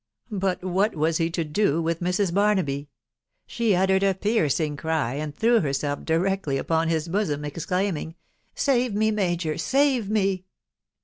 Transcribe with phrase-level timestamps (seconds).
[0.31, 2.33] But what was he to do with Mrs.
[2.33, 2.89] Barnaby?
[3.45, 8.15] She uttered a piercing cry, and threw herself directly upon his bosom, exclaiming,"
[8.55, 10.45] Save me, major!— save me